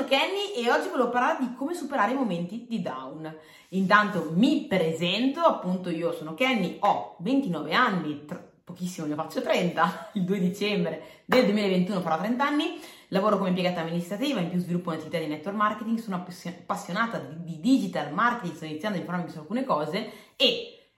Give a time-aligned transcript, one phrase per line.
[0.00, 3.32] sono Kenny e oggi volevo parlare di come superare i momenti di down.
[3.70, 10.10] Intanto mi presento, appunto io sono Kenny, ho 29 anni, tra pochissimo ne faccio 30,
[10.14, 14.90] il 2 dicembre del 2021 farò 30 anni, lavoro come impiegata amministrativa, in più sviluppo
[14.90, 19.64] un'attività di network marketing, sono appassionata di digital marketing, sto iniziando a informarmi su alcune
[19.64, 20.92] cose e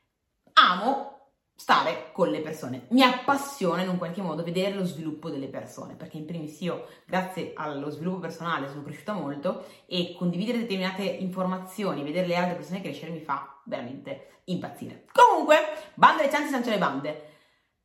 [0.52, 1.11] amo
[1.62, 2.86] stare con le persone.
[2.88, 6.88] Mi appassiona in un qualche modo vedere lo sviluppo delle persone, perché in primis io,
[7.06, 12.80] grazie allo sviluppo personale, sono cresciuta molto e condividere determinate informazioni, vedere le altre persone
[12.80, 15.04] crescere mi fa veramente impazzire.
[15.12, 15.58] Comunque,
[15.94, 17.26] bande le ciance, sancia le bande.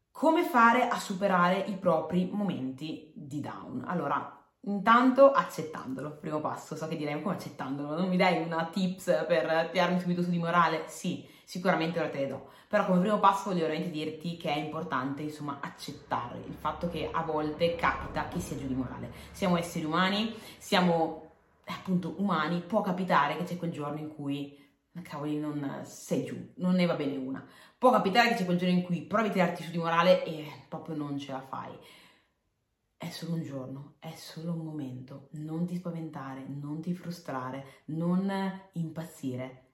[0.10, 3.84] Come fare a superare i propri momenti di down?
[3.86, 4.32] Allora,
[4.62, 9.70] Intanto accettandolo, primo passo, so che direi come accettandolo, non mi dai una tips per
[9.72, 10.84] tirarmi subito su di morale?
[10.88, 14.58] Sì, sicuramente ora te le do, però come primo passo voglio veramente dirti che è
[14.58, 19.12] importante insomma accettare il fatto che a volte capita che sia giù di morale.
[19.32, 21.32] Siamo esseri umani, siamo
[21.66, 24.66] appunto umani, può capitare che c'è quel giorno in cui
[25.04, 27.46] cavoli non sei giù, non ne va bene una.
[27.78, 30.46] Può capitare che c'è quel giorno in cui provi a tirarti su di morale e
[30.68, 31.72] proprio non ce la fai
[32.98, 38.30] è solo un giorno, è solo un momento, non ti spaventare, non ti frustrare, non
[38.74, 39.66] impazzire.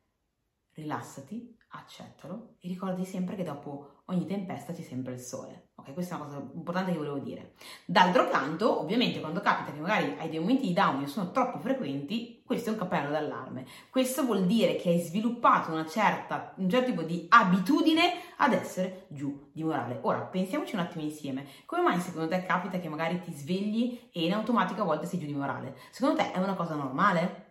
[0.73, 5.69] Rilassati, accettalo e ricordati sempre che dopo ogni tempesta c'è sempre il sole.
[5.75, 7.53] Ok, questa è una cosa importante che volevo dire.
[7.85, 11.57] D'altro canto, ovviamente, quando capita che magari hai dei momenti di down che sono troppo
[11.57, 13.65] frequenti, questo è un cappello d'allarme.
[13.89, 19.49] Questo vuol dire che hai sviluppato certa, un certo tipo di abitudine ad essere giù
[19.51, 19.99] di morale.
[20.03, 21.45] Ora, pensiamoci un attimo insieme.
[21.65, 25.19] Come mai secondo te capita che magari ti svegli e in automatico a volte sei
[25.19, 25.75] giù di morale?
[25.89, 27.42] Secondo te è una cosa normale?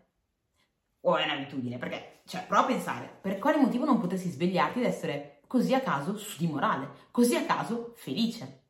[1.02, 1.78] O è un'abitudine?
[1.78, 5.80] Perché, cioè, prova a pensare, per quale motivo non potresti svegliarti ed essere così a
[5.80, 8.60] caso di morale, così a caso felice.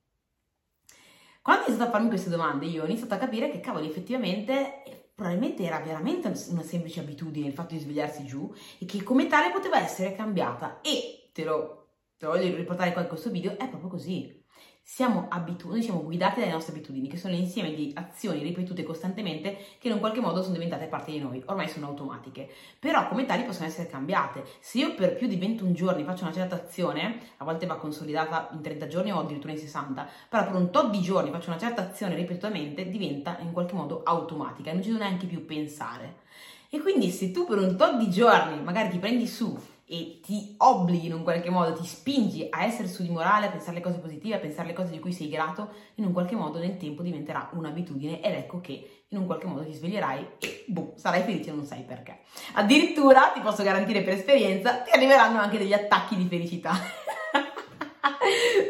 [1.43, 4.83] Quando ho iniziato a farmi queste domande, io ho iniziato a capire che, cavoli, effettivamente,
[4.85, 9.27] eh, probabilmente era veramente una semplice abitudine il fatto di svegliarsi giù e che come
[9.27, 10.81] tale poteva essere cambiata.
[10.81, 14.42] E te lo, te lo voglio riportare qua in questo video, è proprio così
[14.85, 19.57] siamo, abitu- noi siamo guidati dalle nostre abitudini, che sono l'insieme di azioni ripetute costantemente
[19.79, 23.25] che in un qualche modo sono diventate parte di noi, ormai sono automatiche, però come
[23.25, 24.45] tali possono essere cambiate.
[24.61, 28.51] Se io per più di 21 giorni faccio una certa azione, a volte va consolidata
[28.53, 31.59] in 30 giorni o addirittura in 60, però per un tot di giorni faccio una
[31.59, 36.21] certa azione ripetutamente, diventa in qualche modo automatica non ci devo neanche più pensare.
[36.69, 39.57] E quindi se tu per un tot di giorni magari ti prendi su
[39.93, 43.51] e ti obblighi in un qualche modo, ti spingi a essere su di morale, a
[43.51, 46.35] pensare le cose positive, a pensare le cose di cui sei grato, in un qualche
[46.35, 50.65] modo nel tempo diventerà un'abitudine ed ecco che in un qualche modo ti sveglierai e
[50.67, 52.21] boh, sarai felice e non sai perché.
[52.55, 56.73] Addirittura, ti posso garantire per esperienza, ti arriveranno anche degli attacchi di felicità.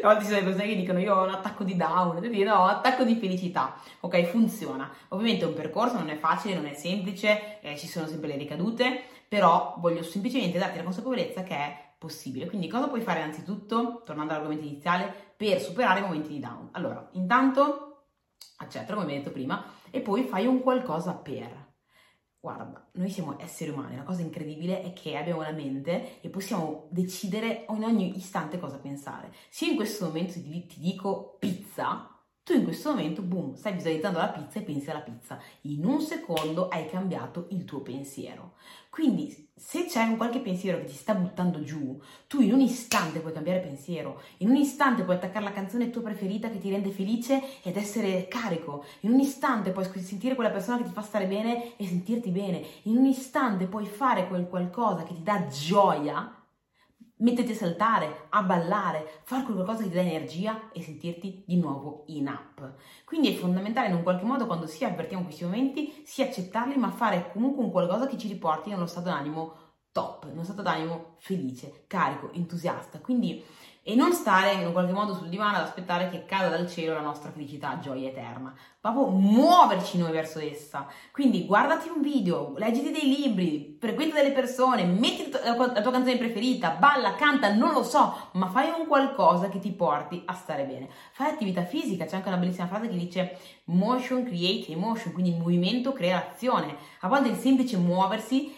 [0.03, 2.37] A volte ci sono le persone che dicono io ho un attacco di down, devi
[2.37, 3.77] dire no, attacco di felicità.
[4.01, 4.91] Ok, funziona.
[5.09, 8.37] Ovviamente è un percorso, non è facile, non è semplice, eh, ci sono sempre le
[8.37, 12.49] ricadute, però voglio semplicemente darti la consapevolezza che è possibile.
[12.49, 16.71] Quindi cosa puoi fare innanzitutto, tornando all'argomento iniziale, per superare i momenti di down?
[16.73, 18.07] Allora, intanto
[18.57, 21.72] accettalo come detto prima e poi fai un qualcosa per.
[22.43, 26.89] Guarda, noi siamo esseri umani, la cosa incredibile è che abbiamo la mente e possiamo
[26.91, 29.33] decidere in ogni istante cosa pensare.
[29.49, 32.12] Se in questo momento ti dico pizza,
[32.45, 35.39] tu in questo momento, boom, stai visualizzando la pizza e pensi alla pizza.
[35.63, 38.55] In un secondo hai cambiato il tuo pensiero.
[38.91, 43.21] Quindi, se c'è un qualche pensiero che ti sta buttando giù, tu in un istante
[43.21, 44.21] puoi cambiare pensiero.
[44.39, 48.27] In un istante puoi attaccare la canzone tua preferita che ti rende felice ed essere
[48.27, 48.85] carico.
[49.01, 52.67] In un istante puoi sentire quella persona che ti fa stare bene e sentirti bene.
[52.83, 56.42] In un istante puoi fare quel qualcosa che ti dà gioia
[57.23, 62.05] metterti a saltare, a ballare, fare qualcosa che ti dà energia e sentirti di nuovo
[62.09, 62.75] in up.
[63.05, 66.91] Quindi è fondamentale in un qualche modo quando si avvertiamo questi momenti, si accettarli, ma
[66.91, 69.55] fare comunque un qualcosa che ci riporti in uno stato d'animo
[69.93, 72.99] top, in uno stato d'animo felice, carico, entusiasta.
[72.99, 73.43] Quindi
[73.85, 77.01] e non stare in qualche modo sul divano ad aspettare che cada dal cielo la
[77.01, 78.55] nostra felicità, gioia eterna.
[78.81, 80.87] Proprio muoverci noi verso essa.
[81.11, 86.71] Quindi guardati un video, leggiti dei libri, frequenta delle persone, metti la tua canzone preferita,
[86.71, 90.89] balla, canta, non lo so, ma fai un qualcosa che ti porti a stare bene.
[91.11, 95.93] Fai attività fisica, c'è anche una bellissima frase che dice motion create emotion, quindi movimento
[95.93, 96.77] crea azione.
[97.01, 98.55] A volte il semplice muoversi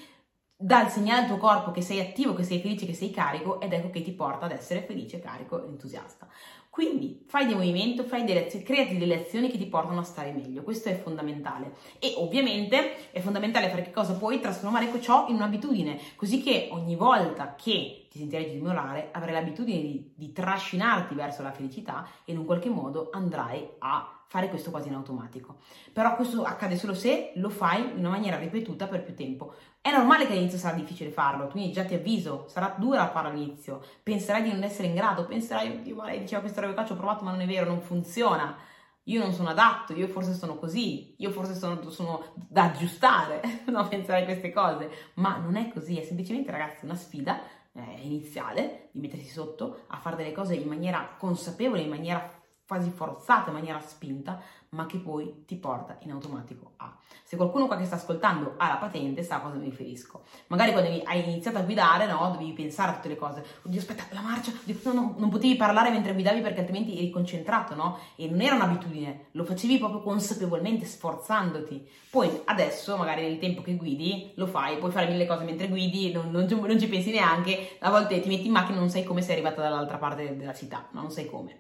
[0.57, 3.61] dà il segnale al tuo corpo che sei attivo, che sei felice, che sei carico
[3.61, 6.29] ed ecco che ti porta ad essere felice, carico e entusiasta.
[6.75, 10.33] Quindi fai dei movimenti, fai delle azioni, creati delle azioni che ti portano a stare
[10.33, 11.73] meglio, questo è fondamentale.
[12.01, 16.97] E ovviamente è fondamentale fare che cosa puoi trasformare ciò in un'abitudine, così che ogni
[16.97, 22.33] volta che ti sentirai di dimorare avrai l'abitudine di, di trascinarti verso la felicità e
[22.33, 25.59] in un qualche modo andrai a fare questo quasi in automatico.
[25.93, 29.55] Però questo accade solo se lo fai in maniera ripetuta per più tempo.
[29.81, 33.81] È normale che all'inizio sarà difficile farlo, quindi già ti avviso, sarà dura farlo all'inizio,
[34.03, 36.91] penserai di non essere in grado, penserai, oddio, ma lei diceva questa roba qua, ci
[36.91, 38.57] ho provato ma non è vero, non funziona,
[39.05, 43.41] io non sono adatto, io forse sono così, io forse sono, sono da aggiustare,
[43.71, 47.39] no, pensare a queste cose, ma non è così, è semplicemente ragazzi una sfida
[47.73, 52.34] eh, iniziale di mettersi sotto a fare delle cose in maniera consapevole, in maniera
[52.67, 54.41] quasi forzata, in maniera spinta,
[54.71, 56.97] ma che poi ti porta in automatico a.
[57.23, 60.23] Se qualcuno qua che sta ascoltando ha la patente, sa a cosa mi riferisco.
[60.49, 63.45] Magari quando hai iniziato a guidare, no, dovevi pensare a tutte le cose.
[63.63, 64.53] Oddio, aspetta, la marcia,
[64.83, 67.99] no, no, non potevi parlare mentre guidavi perché altrimenti eri concentrato, no?
[68.17, 71.89] E non era un'abitudine, lo facevi proprio consapevolmente, sforzandoti.
[72.11, 76.13] Poi adesso, magari nel tempo che guidi, lo fai, puoi fare mille cose mentre guidi,
[76.13, 79.05] non, non, non ci pensi neanche, a volte ti metti in macchina e non sai
[79.05, 81.59] come sei arrivata dall'altra parte della città, ma non sai come.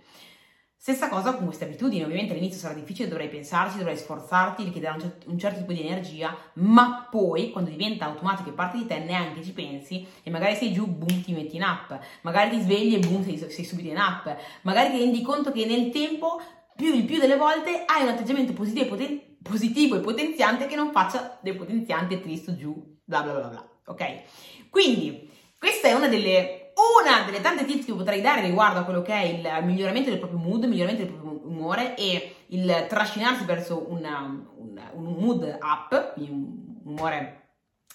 [0.84, 5.12] Stessa cosa con queste abitudini, ovviamente all'inizio sarà difficile, dovrai pensarci, dovrai sforzarti, richiederà un,
[5.28, 9.42] un, certo tipo di energia, ma poi quando diventa automatico e parte di te neanche
[9.42, 11.90] ci pensi e magari sei giù, boom, ti metti in app,
[12.20, 14.28] magari ti svegli e boom, sei, sei subito in app,
[14.64, 16.38] magari ti rendi conto che nel tempo,
[16.76, 20.76] più il più delle volte, hai un atteggiamento positivo e, poten- positivo e potenziante che
[20.76, 24.68] non faccia depotenziante, triste, giù, bla bla bla bla, ok?
[24.68, 26.63] Quindi, questa è una delle
[27.00, 30.18] una delle tante tips che potrei dare riguardo a quello che è il miglioramento del
[30.18, 34.20] proprio mood, il miglioramento del proprio umore e il trascinarsi verso una,
[34.56, 37.42] un, un mood up, quindi un umore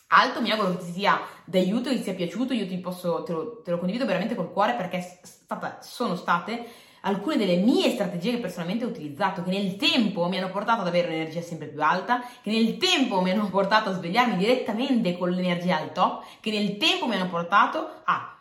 [0.09, 3.31] alto, mi auguro che ti sia d'aiuto, che ti sia piaciuto, io ti posso, te
[3.31, 6.65] lo, te lo condivido veramente col cuore perché stata, sono state
[7.01, 10.87] alcune delle mie strategie che personalmente ho utilizzato, che nel tempo mi hanno portato ad
[10.87, 15.29] avere un'energia sempre più alta, che nel tempo mi hanno portato a svegliarmi direttamente con
[15.29, 18.38] l'energia al top, che nel tempo mi hanno portato a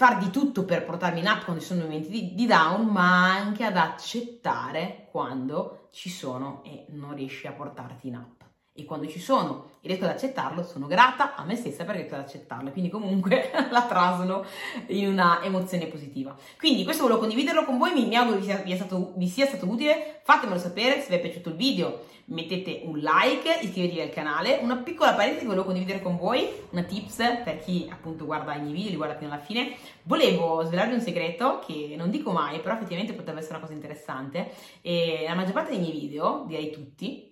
[0.00, 3.34] far di tutto per portarmi in up quando ci sono momenti di, di, down, ma
[3.34, 8.39] anche ad accettare quando ci sono e non riesci a portarti in up.
[8.80, 12.14] E quando ci sono e riesco ad accettarlo, sono grata a me stessa per riesco
[12.14, 12.70] ad accettarlo.
[12.70, 14.44] Quindi comunque la traslo
[14.88, 16.36] in una emozione positiva.
[16.58, 19.46] Quindi questo volevo condividerlo con voi, mi, mi auguro vi sia, vi, stato, vi sia
[19.46, 20.20] stato utile.
[20.22, 22.00] Fatemelo sapere se vi è piaciuto il video
[22.30, 24.58] mettete un like, iscrivetevi al canale.
[24.62, 28.60] Una piccola parentesi che volevo condividere con voi, una tips per chi appunto guarda i
[28.60, 29.76] miei video, li guarda fino alla fine.
[30.02, 34.50] Volevo svelarvi un segreto che non dico mai, però effettivamente potrebbe essere una cosa interessante.
[34.80, 37.29] E la maggior parte dei miei video, direi tutti,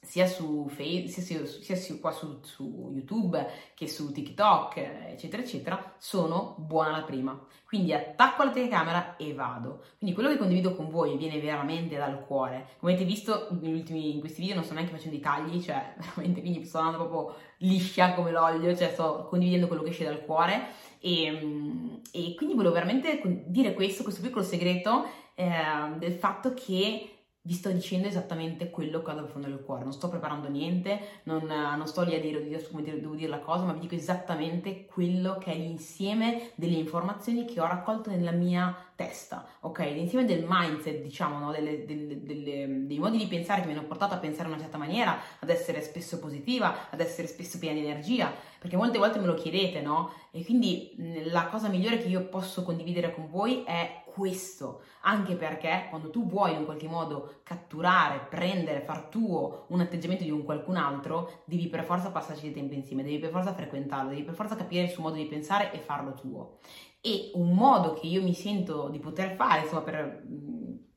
[0.00, 6.54] sia su Facebook, sia, sia qua su, su, YouTube che su TikTok, eccetera, eccetera, sono
[6.58, 7.38] buona la prima.
[7.64, 9.84] Quindi attacco la telecamera e vado.
[9.98, 12.68] Quindi quello che condivido con voi viene veramente dal cuore.
[12.78, 16.40] Come avete visto ultimi, in questi video non sto neanche facendo i tagli, cioè veramente
[16.40, 20.68] quindi sto andando proprio liscia come l'olio, cioè sto condividendo quello che esce dal cuore.
[21.00, 25.04] E, e quindi volevo veramente dire questo, questo piccolo segreto
[25.34, 25.50] eh,
[25.98, 27.17] del fatto che
[27.48, 31.22] vi sto dicendo esattamente quello che ho dal fondo del cuore, non sto preparando niente,
[31.22, 34.84] non, non sto lì a dire come devo dire la cosa, ma vi dico esattamente
[34.84, 39.78] quello che è l'insieme delle informazioni che ho raccolto nella mia testa, ok?
[39.78, 41.52] L'insieme del mindset, diciamo, no?
[41.52, 44.60] delle, delle, delle, dei modi di pensare che mi hanno portato a pensare in una
[44.60, 49.20] certa maniera, ad essere spesso positiva, ad essere spesso piena di energia, perché molte volte
[49.20, 50.10] me lo chiedete, no?
[50.32, 50.96] E quindi
[51.30, 56.26] la cosa migliore che io posso condividere con voi è questo, anche perché quando tu
[56.26, 61.68] vuoi in qualche modo catturare, prendere, far tuo un atteggiamento di un qualcun altro, devi
[61.68, 64.90] per forza passarci del tempo insieme, devi per forza frequentarlo, devi per forza capire il
[64.90, 66.58] suo modo di pensare e farlo tuo.
[67.00, 70.22] E un modo che io mi sento di poter fare, insomma, per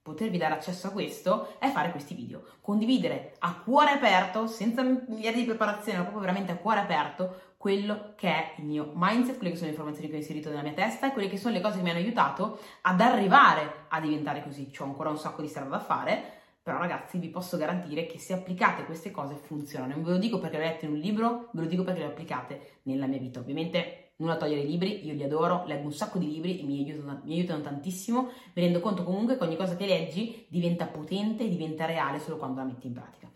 [0.01, 5.41] potervi dare accesso a questo è fare questi video, condividere a cuore aperto, senza miliardi
[5.41, 9.51] di preparazione, ma proprio veramente a cuore aperto quello che è il mio mindset, quelle
[9.51, 11.61] che sono le informazioni che ho inserito nella mia testa e quelle che sono le
[11.61, 14.71] cose che mi hanno aiutato ad arrivare a diventare così.
[14.71, 16.23] C'ho ancora un sacco di strada da fare,
[16.63, 19.93] però ragazzi vi posso garantire che se applicate queste cose funzionano.
[19.93, 21.99] Non ve lo dico perché le ho lette in un libro, ve lo dico perché
[21.99, 23.39] le ho applicate nella mia vita.
[23.39, 26.63] Ovviamente nulla a togliere i libri, io li adoro, leggo un sacco di libri e
[26.63, 28.29] mi aiutano, mi aiutano tantissimo.
[28.53, 32.59] Mi rendo conto comunque che ogni cosa che leggi diventa potente diventa reale solo quando
[32.59, 33.27] la metti in pratica.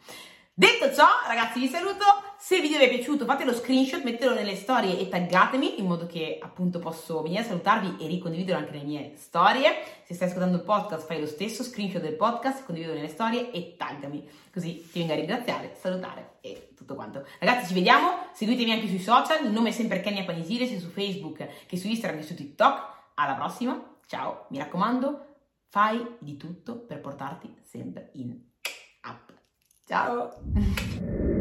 [0.53, 2.25] Detto ciò, ragazzi, vi saluto.
[2.45, 5.87] Se il video vi è piaciuto, fate lo screenshot, mettetelo nelle storie e taggatemi in
[5.87, 9.71] modo che appunto posso venire a salutarvi e ricondividere anche le mie storie.
[10.03, 13.73] Se stai ascoltando il podcast, fai lo stesso, screenshot del podcast, condividilo nelle storie e
[13.75, 14.29] taggami.
[14.53, 17.25] Così ti vengo a ringraziare, salutare e tutto quanto.
[17.39, 18.27] Ragazzi, ci vediamo.
[18.31, 19.43] Seguitemi anche sui social.
[19.43, 22.93] Il nome è sempre Kenya Panisile, sia su Facebook che su Instagram che su TikTok.
[23.15, 23.97] Alla prossima.
[24.05, 24.45] Ciao.
[24.49, 25.37] Mi raccomando,
[25.69, 28.39] fai di tutto per portarti sempre in
[29.01, 29.33] up.
[29.83, 31.33] Ciao!